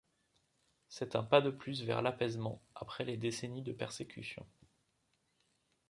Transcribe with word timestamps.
C'est 0.89 1.15
un 1.15 1.21
pas 1.23 1.41
de 1.41 1.51
plus 1.51 1.83
vers 1.83 2.01
l'apaisement 2.01 2.59
après 2.73 3.05
des 3.05 3.17
décennies 3.17 3.61
de 3.61 3.71
persécutions. 3.71 4.47